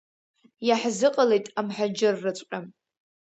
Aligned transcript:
Иаҳзыҟалеит 0.67 1.45
амҳаџьырраҵәҟьа. 1.59 2.59